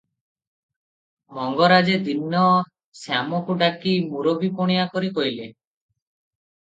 ମଙ୍ଗରାଜେ 1.39 1.99
ଦିନେ 2.07 2.43
ଶ୍ୟାମକୁ 3.03 3.59
ଡାକି 3.63 3.95
ମୂରବୀ 4.09 4.53
ପଣିଆ 4.63 4.91
କରି 4.97 5.13
କହିଲେ 5.21 5.51